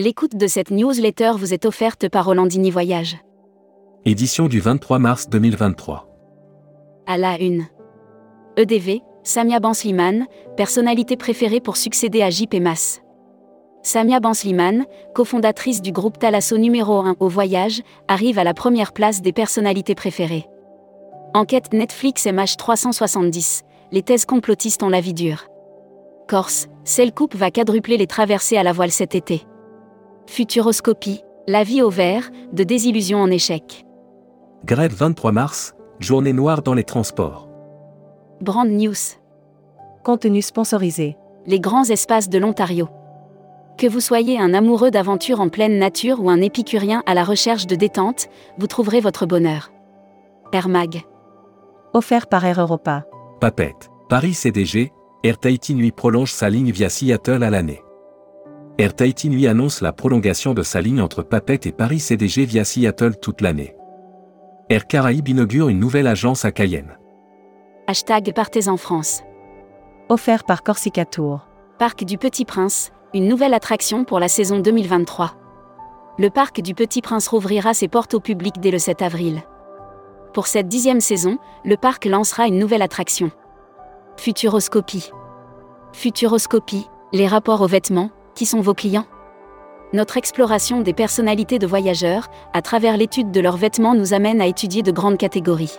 [0.00, 3.16] L'écoute de cette newsletter vous est offerte par Rolandini Voyage.
[4.04, 6.06] Édition du 23 mars 2023.
[7.08, 7.66] À la une.
[8.56, 13.00] EDV, Samia Bansliman, personnalité préférée pour succéder à JP Mas.
[13.82, 14.84] Samia Bansliman,
[15.16, 19.96] cofondatrice du groupe Thalasso numéro 1 au voyage, arrive à la première place des personnalités
[19.96, 20.46] préférées.
[21.34, 25.48] Enquête Netflix MH370, les thèses complotistes ont la vie dure.
[26.28, 26.68] Corse,
[27.16, 29.44] Coupe va quadrupler les traversées à la voile cet été.
[30.28, 33.86] Futuroscopie, la vie au vert, de désillusion en échec.
[34.66, 37.48] Grève 23 mars, journée noire dans les transports.
[38.42, 39.16] Brand News.
[40.04, 41.16] Contenu sponsorisé.
[41.46, 42.88] Les grands espaces de l'Ontario.
[43.78, 47.66] Que vous soyez un amoureux d'aventure en pleine nature ou un épicurien à la recherche
[47.66, 49.72] de détente, vous trouverez votre bonheur.
[50.52, 51.04] Air Mag.
[51.94, 53.06] Offert par Air Europa.
[53.40, 53.88] Papette.
[54.10, 54.92] Paris CDG,
[55.24, 57.82] Air Tahiti Nuit prolonge sa ligne via Seattle à l'année.
[58.80, 62.62] Air Tahiti Nuit annonce la prolongation de sa ligne entre Papette et Paris CDG via
[62.62, 63.74] Seattle toute l'année.
[64.70, 66.96] Air Caraïbes inaugure une nouvelle agence à Cayenne.
[67.88, 69.24] Hashtag Partez en France.
[70.08, 71.48] Offert par Corsica Tour.
[71.80, 75.32] Parc du Petit Prince, une nouvelle attraction pour la saison 2023.
[76.16, 79.42] Le Parc du Petit Prince rouvrira ses portes au public dès le 7 avril.
[80.32, 83.32] Pour cette dixième saison, le parc lancera une nouvelle attraction.
[84.18, 85.10] Futuroscopie.
[85.92, 89.06] Futuroscopie, les rapports aux vêtements, qui sont vos clients
[89.92, 94.46] Notre exploration des personnalités de voyageurs, à travers l'étude de leurs vêtements, nous amène à
[94.46, 95.76] étudier de grandes catégories.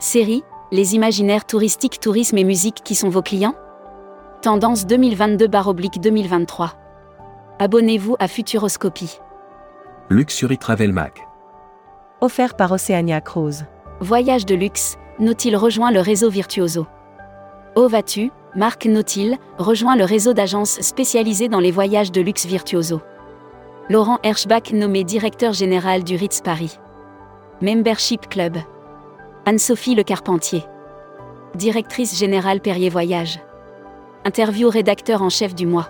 [0.00, 3.54] Série, les imaginaires touristiques, tourisme et musique qui sont vos clients
[4.42, 6.70] Tendance 2022-2023.
[7.60, 9.20] Abonnez-vous à Futuroscopie.
[10.10, 11.12] Luxury Travel Mag.
[12.20, 13.66] Offert par Oceania Cruise.
[14.00, 16.88] Voyage de luxe, Nautil rejoint le réseau Virtuoso.
[17.76, 18.32] Où vas-tu?
[18.56, 23.00] Marc Nautil, rejoint le réseau d'agences spécialisées dans les voyages de luxe virtuoso.
[23.90, 26.78] Laurent Herschbach nommé directeur général du Ritz Paris.
[27.60, 28.56] Membership Club.
[29.44, 30.64] Anne-Sophie Le Carpentier.
[31.54, 33.38] Directrice générale Perrier Voyage.
[34.24, 35.88] Interview rédacteur en chef du mois.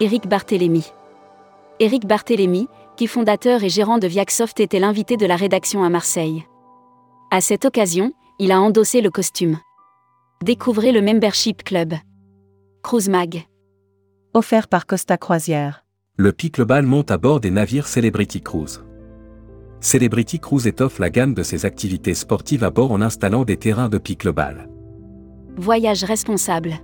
[0.00, 0.92] Éric Barthélémy.
[1.80, 6.46] Éric Barthélémy, qui fondateur et gérant de Viacsoft était l'invité de la rédaction à Marseille.
[7.30, 9.58] À cette occasion, il a endossé le costume.
[10.42, 11.94] Découvrez le Membership Club.
[12.82, 13.44] Cruise Mag.
[14.34, 15.86] Offert par Costa Croisière.
[16.18, 18.84] Le Pic Global monte à bord des navires Celebrity Cruise.
[19.80, 23.88] Celebrity Cruise étoffe la gamme de ses activités sportives à bord en installant des terrains
[23.88, 24.68] de Pic Global.
[25.56, 26.74] Voyage responsable.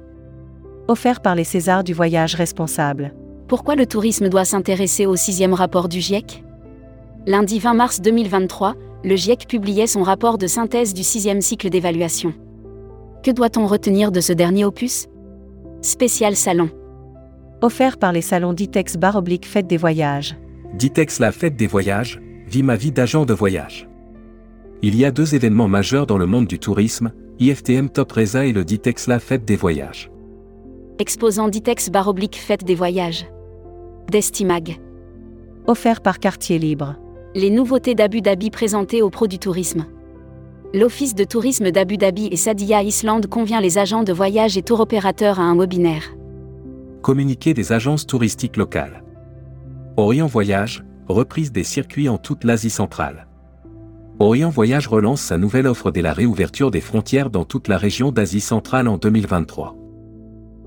[0.88, 3.12] Offert par les Césars du voyage responsable.
[3.47, 6.44] Pourquoi le tourisme doit s'intéresser au sixième rapport du GIEC
[7.27, 8.75] Lundi 20 mars 2023,
[9.05, 12.32] le GIEC publiait son rapport de synthèse du sixième cycle d'évaluation.
[13.22, 15.06] Que doit-on retenir de ce dernier opus?
[15.82, 16.70] Spécial salon.
[17.60, 20.36] Offert par les salons Ditex Bar Oblique Fête des Voyages.
[20.72, 23.86] Ditex La Fête des Voyages, vit ma vie d'agent de voyage.
[24.81, 28.54] Il y a deux événements majeurs dans le monde du tourisme, IFTM Top Reza et
[28.54, 30.10] le Ditex La Fête des Voyages.
[30.98, 33.26] Exposant Ditex Bar Oblique Fête des Voyages.
[34.10, 34.81] Destimag.
[35.66, 36.97] Offert par Quartier Libre.
[37.34, 39.84] Les nouveautés d'Abu Dhabi présentées aux pros du tourisme.
[40.72, 44.78] L'Office de tourisme d'Abu Dhabi et Sadia Island convient les agents de voyage et tour
[44.78, 46.14] opérateurs à un webinaire.
[47.03, 49.03] Communiqué des agences touristiques locales.
[49.97, 53.26] Orient Voyage, reprise des circuits en toute l'Asie centrale.
[54.20, 58.12] Orient Voyage relance sa nouvelle offre dès la réouverture des frontières dans toute la région
[58.12, 59.75] d'Asie centrale en 2023.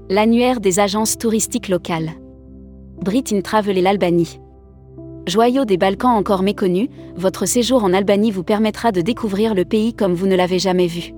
[0.10, 2.12] L'annuaire des agences touristiques locales.
[3.02, 4.42] Brit in Travel et l'Albanie.
[5.26, 9.94] Joyau des Balkans encore méconnu, votre séjour en Albanie vous permettra de découvrir le pays
[9.94, 11.14] comme vous ne l'avez jamais vu.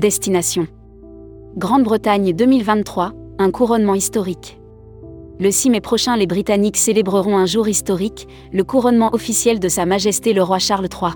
[0.00, 0.66] Destination.
[1.56, 4.58] Grande-Bretagne 2023, un couronnement historique.
[5.38, 9.84] Le 6 mai prochain, les Britanniques célébreront un jour historique, le couronnement officiel de Sa
[9.84, 11.12] Majesté le roi Charles III.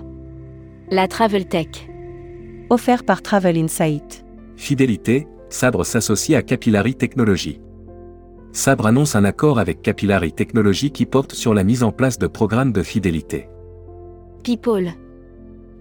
[0.91, 1.89] La Travel Tech.
[2.69, 4.23] Offert par Travel Insight.
[4.55, 7.59] Fidélité, Sabre s'associe à Capillary Technology.
[8.53, 12.27] Sabre annonce un accord avec Capillary Technology qui porte sur la mise en place de
[12.27, 13.49] programmes de fidélité.
[14.43, 14.91] People.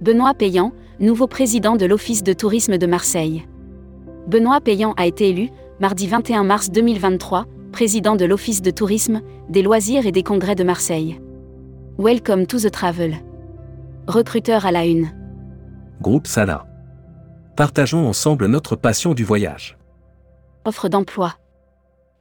[0.01, 3.47] Benoît Payan, nouveau président de l'Office de tourisme de Marseille.
[4.27, 9.21] Benoît Payan a été élu, mardi 21 mars 2023, président de l'Office de tourisme,
[9.51, 11.21] des loisirs et des congrès de Marseille.
[11.99, 13.17] Welcome to the travel.
[14.07, 15.11] Recruteur à la une.
[16.01, 16.67] Groupe Sala.
[17.55, 19.77] Partageons ensemble notre passion du voyage.
[20.65, 21.35] Offre d'emploi.